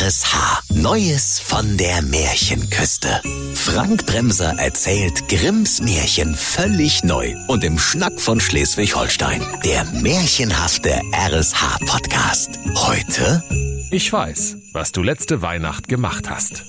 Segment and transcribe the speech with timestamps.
[0.00, 0.72] RSH.
[0.74, 3.22] Neues von der Märchenküste.
[3.54, 9.40] Frank Bremser erzählt Grimms Märchen völlig neu und im Schnack von Schleswig-Holstein.
[9.64, 12.58] Der märchenhafte RSH-Podcast.
[12.74, 13.40] Heute.
[13.92, 16.64] Ich weiß, was du letzte Weihnacht gemacht hast.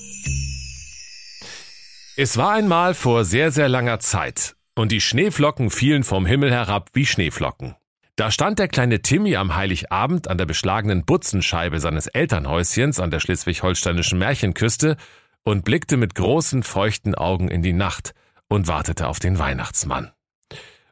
[2.15, 6.91] Es war einmal vor sehr, sehr langer Zeit und die Schneeflocken fielen vom Himmel herab
[6.93, 7.75] wie Schneeflocken.
[8.17, 13.19] Da stand der kleine Timmy am Heiligabend an der beschlagenen Butzenscheibe seines Elternhäuschens an der
[13.19, 14.95] schleswig-holsteinischen Märchenküste
[15.43, 18.13] und blickte mit großen, feuchten Augen in die Nacht
[18.47, 20.13] und wartete auf den Weihnachtsmann.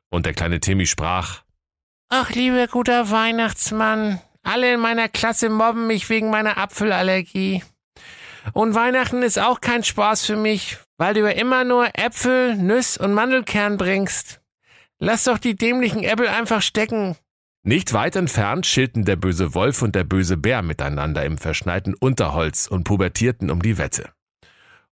[0.09, 1.43] Und der kleine Timmy sprach,
[2.09, 7.63] Ach, lieber guter Weihnachtsmann, alle in meiner Klasse mobben mich wegen meiner Apfelallergie.
[8.51, 12.97] Und Weihnachten ist auch kein Spaß für mich, weil du ja immer nur Äpfel, Nüss
[12.97, 14.41] und Mandelkern bringst.
[14.99, 17.17] Lass doch die dämlichen Äpfel einfach stecken.
[17.65, 22.67] Nicht weit entfernt schilten der böse Wolf und der böse Bär miteinander im verschneiten Unterholz
[22.67, 24.09] und pubertierten um die Wette.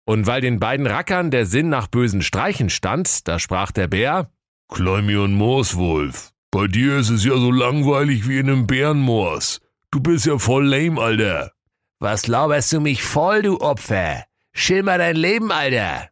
[0.06, 4.32] Und weil den beiden Rackern der Sinn nach bösen Streichen stand, da sprach der Bär,
[4.70, 9.60] Kleimi und Mooswolf, bei dir ist es ja so langweilig wie in einem Bärenmoors.
[9.92, 11.52] Du bist ja voll lame, Alter.
[12.00, 14.24] Was lauberst du mich voll, du Opfer?
[14.54, 16.10] Schilmer dein Leben, Alter,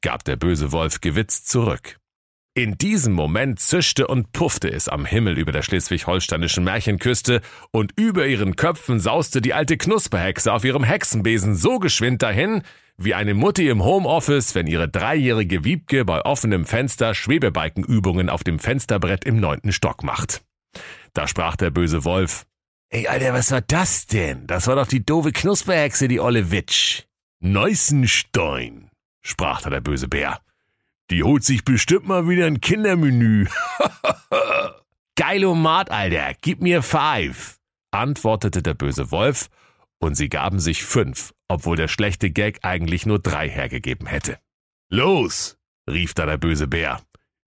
[0.00, 1.99] gab der böse Wolf gewitzt zurück.
[2.60, 8.26] In diesem Moment zischte und puffte es am Himmel über der schleswig-holsteinischen Märchenküste und über
[8.26, 12.60] ihren Köpfen sauste die alte Knusperhexe auf ihrem Hexenbesen so geschwind dahin,
[12.98, 18.58] wie eine Mutti im Homeoffice, wenn ihre dreijährige Wiebke bei offenem Fenster Schwebebalkenübungen auf dem
[18.58, 20.42] Fensterbrett im neunten Stock macht.
[21.14, 22.44] Da sprach der böse Wolf,
[22.90, 24.46] Ey, Alter, was war das denn?
[24.46, 27.04] Das war doch die doofe Knusperhexe, die olle Witsch.
[27.42, 28.90] Neussenstein,
[29.22, 30.42] sprach da der böse Bär.
[31.10, 33.46] Die holt sich bestimmt mal wieder ein Kindermenü.
[35.16, 37.58] Geilomat, Alter, gib mir five,
[37.90, 39.48] antwortete der böse Wolf,
[39.98, 44.38] und sie gaben sich fünf, obwohl der schlechte Gag eigentlich nur drei hergegeben hätte.
[44.88, 45.58] Los,
[45.90, 47.02] rief da der böse Bär.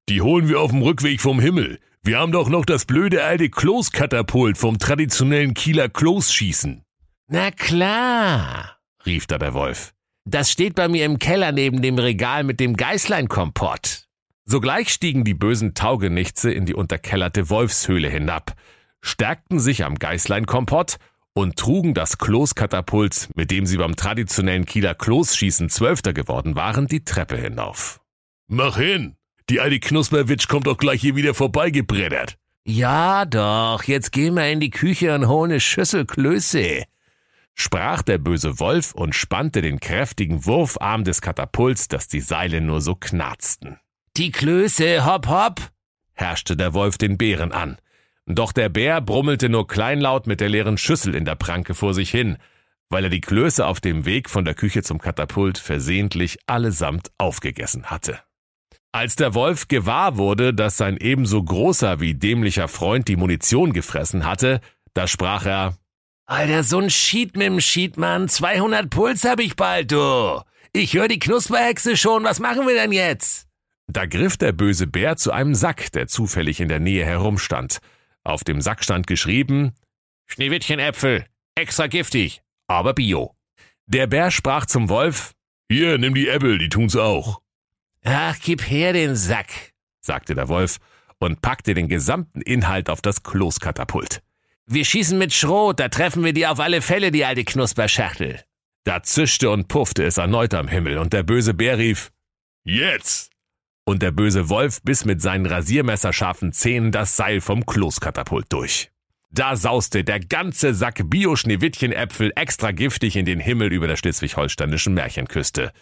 [0.10, 1.80] Die holen wir auf dem Rückweg vom Himmel.
[2.04, 6.84] Wir haben doch noch das blöde alte Kloßkatapult vom traditionellen Kieler Kloßschießen.
[7.28, 9.94] Na klar, rief da der Wolf.
[10.26, 14.06] Das steht bei mir im Keller neben dem Regal mit dem Geißleinkompott.
[14.46, 18.54] Sogleich stiegen die bösen Taugenichtse in die unterkellerte Wolfshöhle hinab,
[19.02, 20.98] stärkten sich am Geißleinkompott
[21.34, 27.04] und trugen das Kloßkatapult, mit dem sie beim traditionellen Kieler Kloßschießen Zwölfter geworden waren, die
[27.04, 28.00] Treppe hinauf.
[28.48, 29.16] Mach hin!
[29.50, 32.38] Die alte Knusperwitsch kommt doch gleich hier wieder vorbeigebreddert.
[32.66, 36.84] Ja doch, jetzt gehen wir in die Küche und holen eine Schüssel Klöße
[37.56, 42.82] sprach der böse Wolf und spannte den kräftigen Wurfarm des Katapults, dass die Seile nur
[42.82, 43.80] so knarzten.
[44.18, 45.62] Die Klöße, hopp, hopp,
[46.14, 47.78] herrschte der Wolf den Bären an.
[48.26, 52.10] Doch der Bär brummelte nur kleinlaut mit der leeren Schüssel in der Pranke vor sich
[52.10, 52.38] hin,
[52.90, 57.86] weil er die Klöße auf dem Weg von der Küche zum Katapult versehentlich allesamt aufgegessen
[57.86, 58.20] hatte.
[58.92, 64.26] Als der Wolf gewahr wurde, dass sein ebenso großer wie dämlicher Freund die Munition gefressen
[64.26, 64.62] hatte,
[64.94, 65.76] da sprach er
[66.34, 68.28] Alter, so ein Schied mit dem Schiedmann.
[68.28, 70.42] 200 Puls hab ich bald, du.
[70.72, 72.24] Ich höre die Knusperhexe schon.
[72.24, 73.48] Was machen wir denn jetzt?
[73.86, 77.78] Da griff der böse Bär zu einem Sack, der zufällig in der Nähe herumstand.
[78.24, 79.74] Auf dem Sack stand geschrieben,
[80.26, 81.28] Schneewittchenäpfel.
[81.54, 83.36] Extra giftig, aber bio.
[83.86, 85.34] Der Bär sprach zum Wolf,
[85.70, 87.42] Hier, nimm die Äpfel, die tun's auch.
[88.04, 89.52] Ach, gib her den Sack,
[90.02, 90.80] sagte der Wolf
[91.20, 94.24] und packte den gesamten Inhalt auf das Kloßkatapult.
[94.66, 98.40] Wir schießen mit Schrot, da treffen wir die auf alle Fälle, die alte Knusperschachtel.
[98.86, 102.12] Da zischte und puffte es erneut am Himmel, und der böse Bär rief,
[102.64, 103.32] Jetzt!
[103.86, 108.92] Und der böse Wolf biss mit seinen rasiermesserscharfen Zähnen das Seil vom Kloßkatapult durch.
[109.30, 115.74] Da sauste der ganze Sack Bio-Schneewittchenäpfel extra giftig in den Himmel über der schleswig-holsteinischen Märchenküste.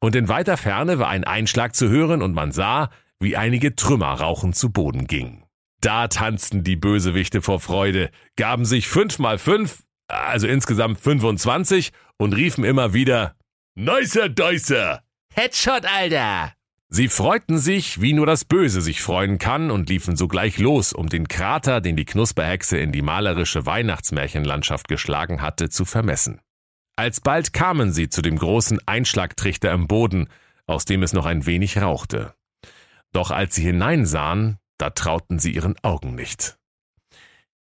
[0.00, 4.12] Und in weiter Ferne war ein Einschlag zu hören und man sah, wie einige Trümmer
[4.12, 5.39] rauchend zu Boden gingen.
[5.80, 12.34] Da tanzten die Bösewichte vor Freude, gaben sich fünf mal fünf, also insgesamt 25, und
[12.34, 13.34] riefen immer wieder
[13.74, 15.02] Nicer Dicer!
[15.34, 16.52] Headshot, Alter!
[16.92, 21.08] Sie freuten sich, wie nur das Böse sich freuen kann, und liefen sogleich los, um
[21.08, 26.40] den Krater, den die Knusperhexe in die malerische Weihnachtsmärchenlandschaft geschlagen hatte, zu vermessen.
[26.96, 30.28] Alsbald kamen sie zu dem großen Einschlagtrichter im Boden,
[30.66, 32.34] aus dem es noch ein wenig rauchte.
[33.12, 36.56] Doch als sie hineinsahen, da trauten sie ihren Augen nicht.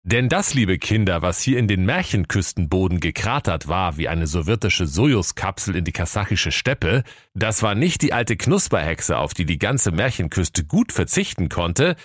[0.06, 5.78] Denn das, liebe Kinder, was hier in den Märchenküstenboden gekratert war wie eine sowjetische Sojuskapsel
[5.78, 10.66] in die kasachische Steppe, das war nicht die alte Knusperhexe, auf die die ganze Märchenküste
[10.66, 11.96] gut verzichten konnte,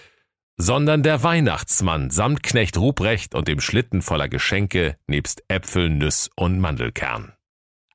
[0.57, 6.61] sondern der Weihnachtsmann samt Knecht Ruprecht und dem Schlitten voller Geschenke nebst Äpfel, Nüss und
[6.61, 7.33] Mandelkern.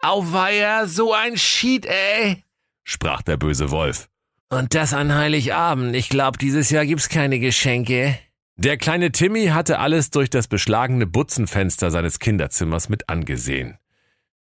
[0.02, 2.44] Auweia, so ein Schied, ey,
[2.84, 4.10] sprach der böse Wolf.
[4.50, 5.96] Und das an Heiligabend.
[5.96, 8.18] Ich glaub, dieses Jahr gibt's keine Geschenke.
[8.56, 13.80] Der kleine Timmy hatte alles durch das beschlagene Butzenfenster seines Kinderzimmers mit angesehen.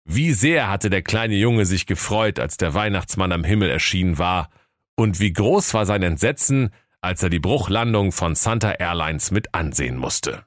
[0.03, 4.49] Wie sehr hatte der kleine Junge sich gefreut, als der Weihnachtsmann am Himmel erschienen war,
[4.95, 9.97] und wie groß war sein Entsetzen, als er die Bruchlandung von Santa Airlines mit ansehen
[9.97, 10.43] musste.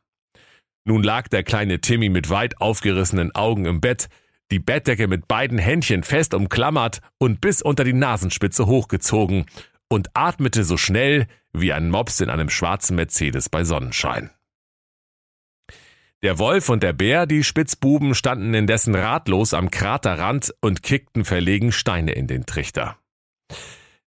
[0.84, 4.08] Nun lag der kleine Timmy mit weit aufgerissenen Augen im Bett,
[4.52, 9.46] die Bettdecke mit beiden Händchen fest umklammert und bis unter die Nasenspitze hochgezogen
[9.88, 14.30] und atmete so schnell wie ein Mops in einem schwarzen Mercedes bei Sonnenschein.
[16.22, 21.72] Der Wolf und der Bär, die Spitzbuben, standen indessen ratlos am Kraterrand und kickten verlegen
[21.72, 22.98] Steine in den Trichter.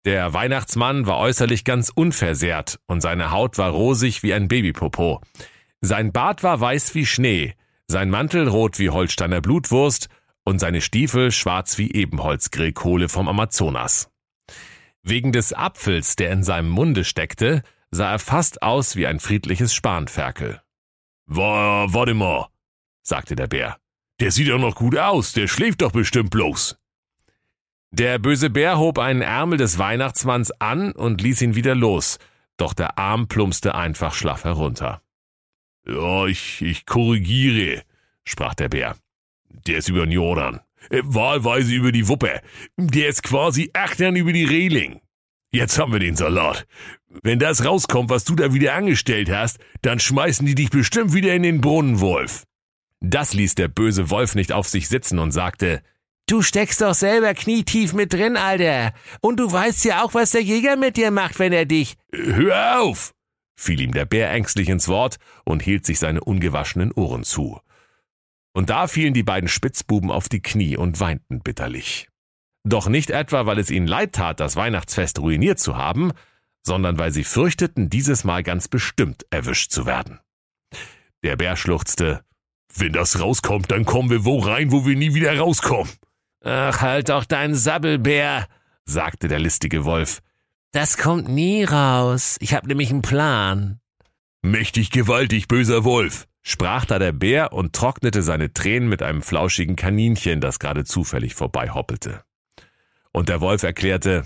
[0.04, 5.20] Der Weihnachtsmann war äußerlich ganz unversehrt und seine Haut war rosig wie ein Babypopo.
[5.80, 7.54] Sein Bart war weiß wie Schnee,
[7.88, 10.08] sein Mantel rot wie Holsteiner Blutwurst
[10.46, 14.08] und seine Stiefel schwarz wie Ebenholzgrillkohle vom Amazonas.
[15.02, 19.74] Wegen des Apfels, der in seinem Munde steckte, sah er fast aus wie ein friedliches
[19.74, 20.62] Spanferkel.
[21.26, 22.46] War, warte mal,
[23.02, 23.76] sagte der Bär.
[24.20, 26.78] Der sieht doch noch gut aus, der schläft doch bestimmt bloß.
[27.90, 32.18] Der böse Bär hob einen Ärmel des Weihnachtsmanns an und ließ ihn wieder los,
[32.56, 35.02] doch der Arm plumpste einfach schlaff herunter.
[35.86, 37.82] Ja, ich, ich korrigiere,
[38.24, 38.96] sprach der Bär.
[39.66, 40.60] Der ist über den Jordan.
[40.90, 42.40] Äh, wahlweise über die Wuppe.
[42.76, 45.00] Der ist quasi achtern über die Reling.
[45.52, 46.66] Jetzt haben wir den Salat.
[47.22, 51.34] Wenn das rauskommt, was du da wieder angestellt hast, dann schmeißen die dich bestimmt wieder
[51.34, 52.44] in den Brunnen, Wolf.
[53.00, 55.82] Das ließ der böse Wolf nicht auf sich sitzen und sagte,
[56.28, 58.92] Du steckst doch selber knietief mit drin, Alter.
[59.20, 61.96] Und du weißt ja auch, was der Jäger mit dir macht, wenn er dich.
[62.12, 63.14] Hör auf!
[63.56, 67.60] fiel ihm der Bär ängstlich ins Wort und hielt sich seine ungewaschenen Ohren zu.
[68.56, 72.08] Und da fielen die beiden Spitzbuben auf die Knie und weinten bitterlich.
[72.64, 76.12] Doch nicht etwa, weil es ihnen leid tat, das Weihnachtsfest ruiniert zu haben,
[76.62, 80.20] sondern weil sie fürchteten, dieses Mal ganz bestimmt erwischt zu werden.
[81.22, 82.24] Der Bär schluchzte,
[82.74, 85.92] wenn das rauskommt, dann kommen wir wo rein, wo wir nie wieder rauskommen.
[86.42, 88.46] Ach, halt doch deinen Sabbelbär,
[88.86, 90.22] sagte der listige Wolf.
[90.72, 92.38] Das kommt nie raus.
[92.40, 93.80] Ich hab nämlich einen Plan.
[94.40, 99.74] Mächtig gewaltig, böser Wolf, sprach da der Bär und trocknete seine Tränen mit einem flauschigen
[99.74, 102.22] Kaninchen, das gerade zufällig vorbeihoppelte.
[103.10, 104.24] Und der Wolf erklärte,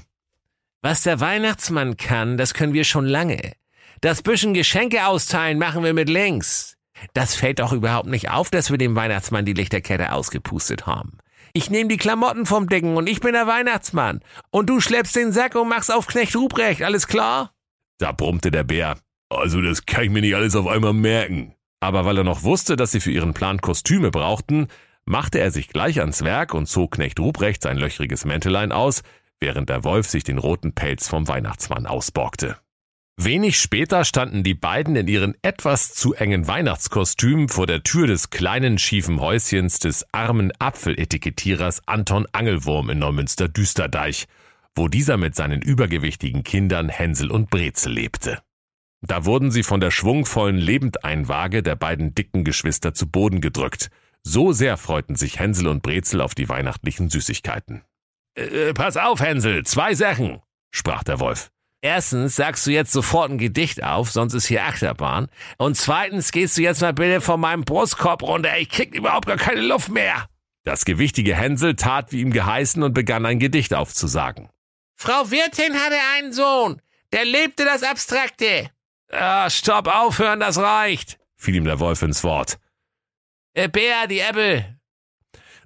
[0.82, 3.52] was der Weihnachtsmann kann, das können wir schon lange.
[4.00, 6.76] Das bisschen Geschenke austeilen machen wir mit links.
[7.14, 11.18] Das fällt doch überhaupt nicht auf, dass wir dem Weihnachtsmann die Lichterkette ausgepustet haben.
[11.52, 14.20] Ich nehme die Klamotten vom Decken und ich bin der Weihnachtsmann.
[14.50, 17.52] Und du schleppst den Sack und machst auf Knecht Ruprecht, alles klar?
[17.98, 18.96] Da brummte der Bär.
[19.28, 21.54] Also das kann ich mir nicht alles auf einmal merken.
[21.80, 24.68] Aber weil er noch wusste, dass sie für ihren Plan Kostüme brauchten,
[25.06, 29.02] machte er sich gleich ans Werk und zog Knecht Ruprecht sein löchriges Mäntelein aus,
[29.40, 32.58] während der Wolf sich den roten Pelz vom Weihnachtsmann ausborgte.
[33.22, 38.30] Wenig später standen die beiden in ihren etwas zu engen Weihnachtskostümen vor der Tür des
[38.30, 44.26] kleinen schiefen Häuschens des armen Apfeletikettierers Anton Angelwurm in Neumünster Düsterdeich,
[44.74, 48.40] wo dieser mit seinen übergewichtigen Kindern Hänsel und Brezel lebte.
[49.02, 53.90] Da wurden sie von der schwungvollen Lebendeinwaage der beiden dicken Geschwister zu Boden gedrückt.
[54.22, 57.82] So sehr freuten sich Hänsel und Brezel auf die weihnachtlichen Süßigkeiten.
[58.34, 60.40] Äh, pass auf, Hänsel, zwei Sachen,
[60.70, 61.50] sprach der Wolf.
[61.82, 65.28] Erstens sagst du jetzt sofort ein Gedicht auf, sonst ist hier Achterbahn.
[65.56, 68.58] Und zweitens gehst du jetzt mal bitte von meinem Brustkorb runter.
[68.58, 70.28] Ich krieg überhaupt gar keine Luft mehr.
[70.64, 74.50] Das gewichtige Hänsel tat wie ihm geheißen und begann ein Gedicht aufzusagen.
[74.96, 76.82] Frau Wirtin hatte einen Sohn.
[77.14, 78.70] Der lebte das Abstrakte.
[79.10, 82.58] Ah, stopp, aufhören, das reicht, fiel ihm der Wolf ins Wort.
[83.54, 84.78] Äh, Bär, die Äppel.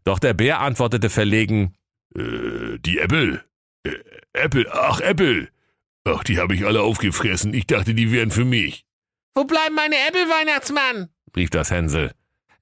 [0.05, 1.75] Doch der Bär antwortete verlegen,
[2.17, 3.45] äh, die Äppel?
[3.85, 3.93] Äh,
[4.33, 5.51] Äppel, ach, Äppel.
[6.05, 7.55] Ach, die habe ich alle aufgefressen.
[7.55, 8.85] Ich dachte, die wären für mich.
[9.35, 11.09] Wo bleiben meine Äpfel, Weihnachtsmann?
[11.37, 12.13] rief das Hänsel.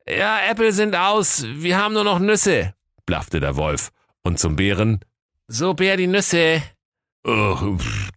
[0.09, 1.45] Ja, Äpfel sind aus.
[1.47, 2.75] Wir haben nur noch Nüsse,
[3.07, 3.91] blaffte der Wolf.
[4.23, 5.01] Und zum Bären.
[5.49, 6.63] So, Bär, die Nüsse.
[7.27, 7.63] Ach,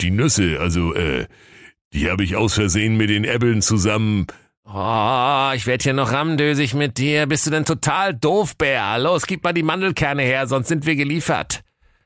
[0.01, 1.27] die Nüsse, also, äh,
[1.95, 4.27] die habe ich aus Versehen mit den Äppeln zusammen.
[4.65, 7.27] Oh, ich werd hier noch rammdösig mit dir.
[7.27, 8.99] Bist du denn total doof, Bär?
[8.99, 11.63] Los, gib mal die Mandelkerne her, sonst sind wir geliefert.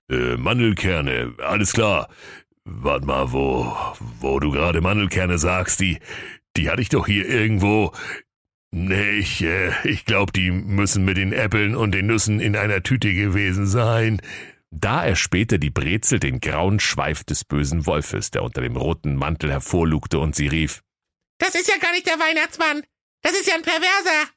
[0.10, 2.10] Äh, Mandelkerne, alles klar.
[2.66, 3.76] Warte mal, wo,
[4.20, 6.00] wo du gerade Mandelkerne sagst, die,
[6.56, 7.92] die hatte ich doch hier irgendwo.
[8.72, 12.84] Nee, ich, äh, ich glaub, die müssen mit den Äppeln und den Nüssen in einer
[12.84, 14.22] Tüte gewesen sein.
[14.72, 19.52] Da erspähte die Brezel den grauen Schweif des bösen Wolfes, der unter dem roten Mantel
[19.52, 20.82] hervorlugte, und sie rief
[21.40, 22.84] Das ist ja gar nicht der Weihnachtsmann.
[23.22, 24.30] Das ist ja ein Perverser.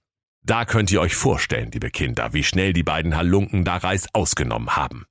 [0.45, 4.75] Da könnt ihr euch vorstellen, liebe Kinder, wie schnell die beiden Halunken da Reis ausgenommen
[4.75, 5.05] haben.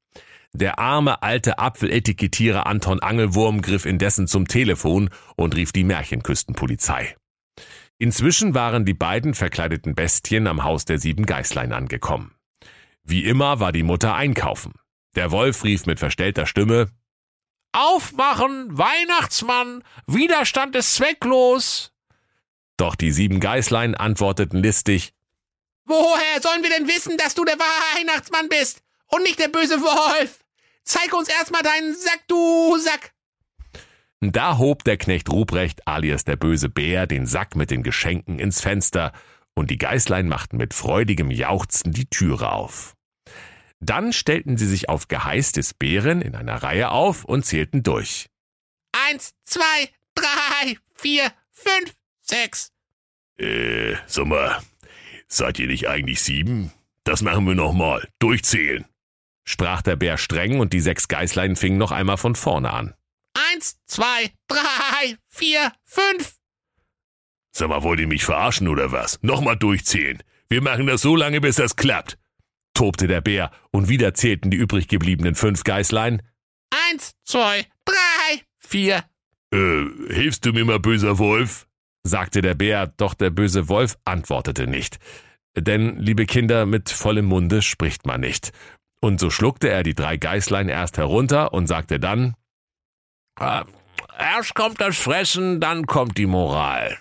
[0.53, 7.15] Der arme alte Apfeletikettierer Anton Angelwurm griff indessen zum Telefon und rief die Märchenküstenpolizei.
[7.97, 12.35] Inzwischen waren die beiden verkleideten Bestien am Haus der sieben Geißlein angekommen.
[13.03, 14.73] Wie immer war die Mutter einkaufen.
[15.15, 16.89] Der Wolf rief mit verstellter Stimme
[17.73, 21.93] Aufmachen, Weihnachtsmann, Widerstand ist zwecklos.
[22.77, 25.13] Doch die sieben Geißlein antworteten listig
[25.85, 29.81] Woher sollen wir denn wissen, dass du der wahre Weihnachtsmann bist und nicht der böse
[29.81, 30.43] Wolf?
[30.83, 33.13] Zeig uns erstmal deinen Sack, du Sack.
[34.21, 38.61] Da hob der Knecht Ruprecht alias der böse Bär den Sack mit den Geschenken ins
[38.61, 39.13] Fenster,
[39.53, 42.95] und die Geißlein machten mit freudigem Jauchzen die Türe auf.
[43.81, 48.27] Dann stellten sie sich auf Geheiß des Bären in einer Reihe auf und zählten durch.
[49.09, 52.71] Eins, zwei, drei, vier, fünf, sechs.
[53.37, 54.61] Äh, sag mal,
[55.27, 56.71] seid ihr nicht eigentlich sieben?
[57.03, 58.07] Das machen wir nochmal.
[58.19, 58.85] Durchzählen.
[59.43, 62.93] sprach der Bär streng, und die sechs Geißlein fingen noch einmal von vorne an.
[63.51, 66.35] Eins, zwei, drei, vier, fünf.
[67.51, 69.17] Sag mal, wollt ihr mich verarschen oder was?
[69.23, 70.21] Nochmal durchzählen.
[70.47, 72.17] Wir machen das so lange, bis das klappt.
[72.73, 76.21] Tobte der Bär, und wieder zählten die übrig gebliebenen fünf Geißlein.
[76.89, 79.03] Eins, zwei, drei, vier.
[79.53, 81.67] Äh, hilfst du mir mal, böser Wolf?
[82.03, 84.97] sagte der Bär, doch der böse Wolf antwortete nicht.
[85.55, 88.51] Denn, liebe Kinder, mit vollem Munde spricht man nicht.
[89.01, 92.35] Und so schluckte er die drei Geißlein erst herunter und sagte dann,
[93.39, 93.63] Äh,
[94.17, 96.97] erst kommt das Fressen, dann kommt die Moral.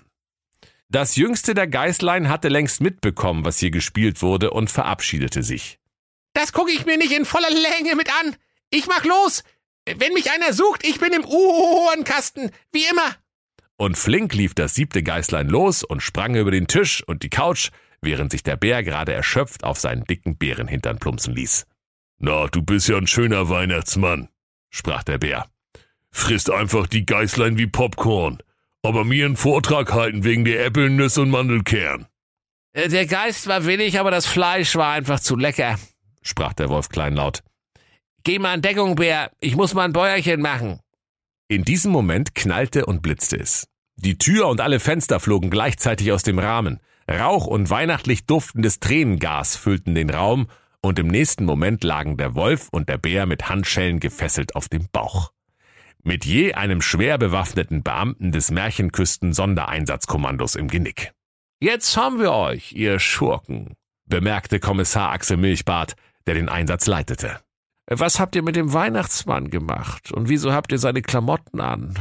[0.90, 5.78] Das jüngste der Geißlein hatte längst mitbekommen, was hier gespielt wurde, und verabschiedete sich.
[6.32, 8.36] Das gucke ich mir nicht in voller Länge mit an.
[8.70, 9.44] Ich mach los.
[9.86, 13.16] Wenn mich einer sucht, ich bin im Uhrenkasten, wie immer.
[13.76, 17.70] Und flink lief das siebte Geißlein los und sprang über den Tisch und die Couch,
[18.02, 21.66] während sich der Bär gerade erschöpft auf seinen dicken Bärenhintern plumpsen ließ.
[22.18, 24.28] Na, du bist ja ein schöner Weihnachtsmann,
[24.70, 25.46] sprach der Bär.
[26.10, 28.42] Frisst einfach die Geißlein wie Popcorn.
[28.82, 32.06] Aber mir einen Vortrag halten wegen der Äpfel, Nüsse und Mandelkern.
[32.72, 35.78] Äh, Der Geist war willig, aber das Fleisch war einfach zu lecker.
[36.22, 37.42] sprach der Wolf kleinlaut.
[38.22, 39.30] Geh mal in Deckung, Bär.
[39.40, 40.80] Ich muss mal ein Bäuerchen machen.
[41.48, 43.66] In diesem Moment knallte und blitzte es.
[43.96, 46.80] Die Tür und alle Fenster flogen gleichzeitig aus dem Rahmen.
[47.10, 50.48] Rauch und weihnachtlich duftendes Tränengas füllten den Raum,
[50.82, 54.88] und im nächsten Moment lagen der Wolf und der Bär mit Handschellen gefesselt auf dem
[54.92, 55.32] Bauch.
[56.02, 61.12] Mit je einem schwer bewaffneten Beamten des Märchenküsten-Sondereinsatzkommandos im Genick.
[61.60, 63.74] Jetzt haben wir euch, ihr Schurken.
[64.06, 65.94] bemerkte Kommissar Axel Milchbart,
[66.26, 67.40] der den Einsatz leitete.
[67.86, 70.10] Was habt ihr mit dem Weihnachtsmann gemacht?
[70.10, 71.98] Und wieso habt ihr seine Klamotten an?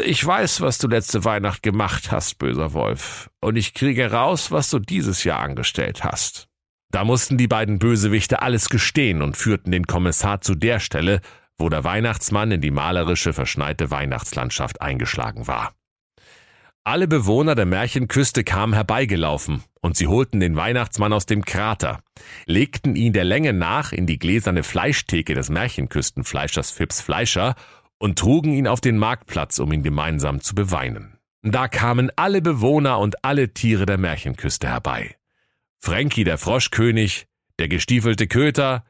[0.00, 3.30] Ich weiß, was du letzte Weihnacht gemacht hast, böser Wolf.
[3.40, 6.48] Und ich kriege raus, was du dieses Jahr angestellt hast.
[6.90, 11.20] Da mussten die beiden Bösewichte alles gestehen und führten den Kommissar zu der Stelle,
[11.58, 15.74] wo der Weihnachtsmann in die malerische, verschneite Weihnachtslandschaft eingeschlagen war.
[16.86, 22.02] Alle Bewohner der Märchenküste kamen herbeigelaufen, und sie holten den Weihnachtsmann aus dem Krater,
[22.44, 27.54] legten ihn der Länge nach in die gläserne Fleischtheke des Märchenküstenfleischers Fips Fleischer
[27.98, 31.18] und trugen ihn auf den Marktplatz, um ihn gemeinsam zu beweinen.
[31.42, 35.16] Da kamen alle Bewohner und alle Tiere der Märchenküste herbei.
[35.80, 37.26] Frankie der Froschkönig,
[37.58, 38.84] der gestiefelte Köter,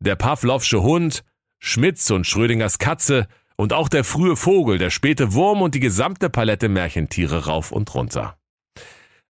[0.00, 1.24] der Pavlovsche Hund,
[1.58, 6.30] Schmitz und Schrödingers Katze und auch der frühe Vogel, der späte Wurm und die gesamte
[6.30, 8.38] Palette Märchentiere rauf und runter.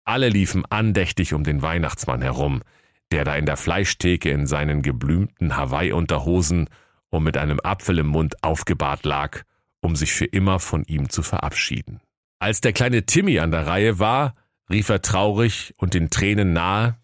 [0.05, 2.63] Alle liefen andächtig um den Weihnachtsmann herum,
[3.11, 6.69] der da in der Fleischtheke in seinen geblümten Hawaii-Unterhosen
[7.11, 9.43] und mit einem Apfel im Mund aufgebahrt lag,
[9.81, 12.01] um sich für immer von ihm zu verabschieden.
[12.39, 14.35] Als der kleine Timmy an der Reihe war,
[14.71, 16.97] rief er traurig und den Tränen nahe,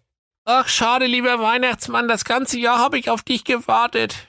[0.47, 4.27] Ach, schade, lieber Weihnachtsmann, das ganze Jahr habe ich auf dich gewartet.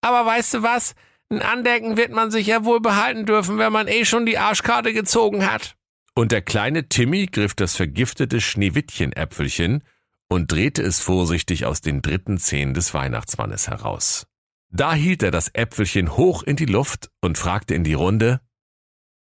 [0.00, 0.94] Aber weißt du was?
[1.30, 4.92] Ein Andenken wird man sich ja wohl behalten dürfen, wenn man eh schon die Arschkarte
[4.92, 5.76] gezogen hat.
[6.14, 9.82] Und der kleine Timmy griff das vergiftete Schneewittchenäpfelchen
[10.28, 14.26] und drehte es vorsichtig aus den dritten Zehen des Weihnachtsmannes heraus.
[14.70, 18.40] Da hielt er das Äpfelchen hoch in die Luft und fragte in die Runde,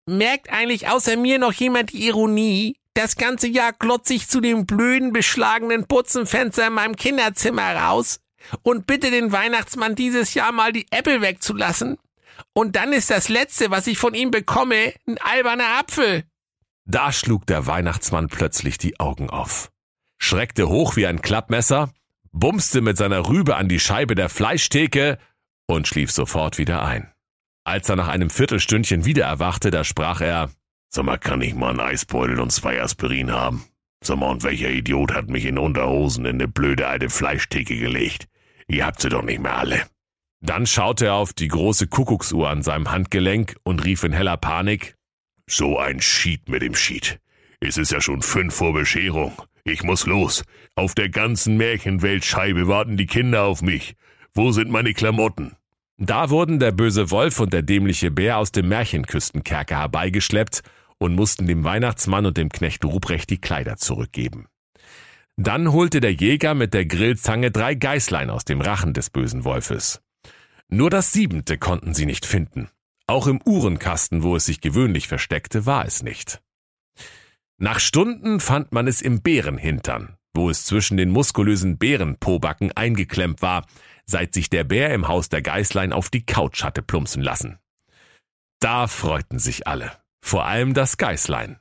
[0.07, 2.77] Merkt eigentlich außer mir noch jemand die Ironie?
[2.95, 8.19] Das ganze Jahr glotze ich zu dem blöden, beschlagenen Putzenfenster in meinem Kinderzimmer raus
[8.63, 11.99] und bitte den Weihnachtsmann dieses Jahr mal die Äpfel wegzulassen.
[12.53, 16.25] Und dann ist das Letzte, was ich von ihm bekomme, ein alberner Apfel.
[16.85, 19.71] Da schlug der Weihnachtsmann plötzlich die Augen auf,
[20.19, 21.93] schreckte hoch wie ein Klappmesser,
[22.33, 25.19] bumste mit seiner Rübe an die Scheibe der Fleischtheke
[25.67, 27.13] und schlief sofort wieder ein.
[27.65, 30.51] Als er nach einem Viertelstündchen wieder erwachte, da sprach er,
[30.93, 33.65] Sag mal, kann ich mal einen Eisbeutel und zwei Aspirin haben?
[34.03, 38.27] Sag mal, und welcher Idiot hat mich in Unterhosen in eine blöde alte Fleischtheke gelegt?
[38.71, 39.83] Ihr habt sie doch nicht mehr alle.
[40.41, 44.95] Dann schaute er auf die große Kuckucksuhr an seinem Handgelenk und rief in heller Panik,
[45.49, 47.19] So ein Schied mit dem Schied.
[47.59, 49.43] Es ist ja schon fünf vor Bescherung.
[49.65, 50.45] Ich muss los.
[50.77, 53.97] Auf der ganzen Märchenweltscheibe warten die Kinder auf mich.
[54.33, 55.57] Wo sind meine Klamotten?
[55.99, 60.63] Da wurden der böse Wolf und der dämliche Bär aus dem Märchenküstenkerker herbeigeschleppt
[60.99, 64.47] und mussten dem Weihnachtsmann und dem Knecht Ruprecht die Kleider zurückgeben.
[65.43, 70.03] Dann holte der Jäger mit der Grillzange drei Geißlein aus dem Rachen des bösen Wolfes.
[70.69, 72.69] Nur das siebente konnten sie nicht finden.
[73.07, 76.43] Auch im Uhrenkasten, wo es sich gewöhnlich versteckte, war es nicht.
[77.57, 83.65] Nach Stunden fand man es im Bärenhintern, wo es zwischen den muskulösen Bärenpobacken eingeklemmt war,
[84.05, 87.59] seit sich der Bär im Haus der Geißlein auf die Couch hatte plumpsen lassen.
[88.61, 91.59] Da freuten sich alle, vor allem das Geißlein.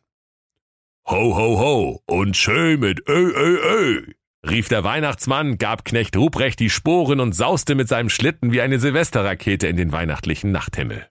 [1.11, 4.13] Ho, ho, ho und schön mit ö, ö, ö,
[4.47, 8.77] rief der Weihnachtsmann, gab Knecht Ruprecht die Sporen und sauste mit seinem Schlitten wie eine
[8.77, 11.07] Silvesterrakete in den weihnachtlichen Nachthimmel.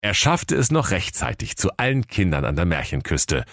[0.00, 3.44] Er schaffte es noch rechtzeitig zu allen Kindern an der Märchenküste,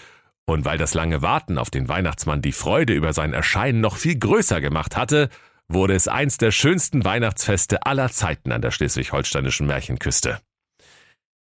[0.46, 4.18] und weil das lange Warten auf den Weihnachtsmann die Freude über sein Erscheinen noch viel
[4.18, 5.28] größer gemacht hatte,
[5.68, 10.40] wurde es eins der schönsten Weihnachtsfeste aller Zeiten an der schleswig-holsteinischen Märchenküste.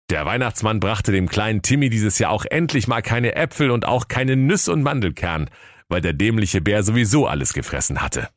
[0.09, 4.07] Der Weihnachtsmann brachte dem kleinen Timmy dieses Jahr auch endlich mal keine Äpfel und auch
[4.07, 5.49] keine Nüsse und Mandelkern,
[5.87, 8.29] weil der dämliche Bär sowieso alles gefressen hatte.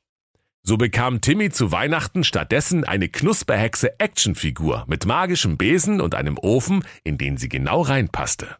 [0.64, 6.84] So bekam Timmy zu Weihnachten stattdessen eine Knusperhexe Actionfigur mit magischem Besen und einem Ofen,
[7.04, 8.56] in den sie genau reinpasste.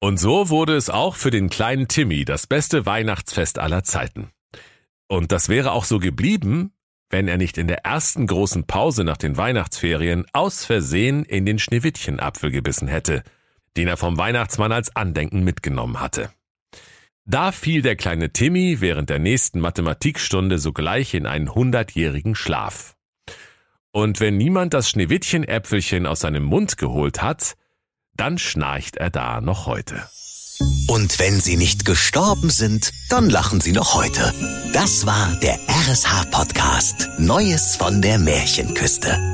[0.00, 4.30] Und so wurde es auch für den kleinen Timmy das beste Weihnachtsfest aller Zeiten.
[5.06, 6.73] Und das wäre auch so geblieben,
[7.14, 11.60] wenn er nicht in der ersten großen Pause nach den Weihnachtsferien aus Versehen in den
[11.60, 13.22] Schneewittchenapfel gebissen hätte,
[13.76, 16.30] den er vom Weihnachtsmann als Andenken mitgenommen hatte.
[17.24, 22.96] Da fiel der kleine Timmy während der nächsten Mathematikstunde sogleich in einen hundertjährigen Schlaf.
[23.92, 27.54] Und wenn niemand das Schneewittchenäpfelchen aus seinem Mund geholt hat,
[28.16, 30.02] dann schnarcht er da noch heute.
[30.86, 34.32] Und wenn sie nicht gestorben sind, dann lachen sie noch heute.
[34.72, 39.33] Das war der RSH-Podcast Neues von der Märchenküste.